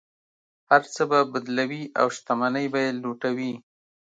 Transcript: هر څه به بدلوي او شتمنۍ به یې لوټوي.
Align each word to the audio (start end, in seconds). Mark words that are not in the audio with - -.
هر 0.69 0.81
څه 0.93 1.01
به 1.09 1.19
بدلوي 1.33 1.83
او 1.99 2.07
شتمنۍ 2.15 2.67
به 2.73 2.79
یې 2.85 2.91
لوټوي. 3.01 3.53